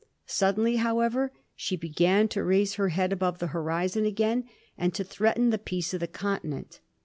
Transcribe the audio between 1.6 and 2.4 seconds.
began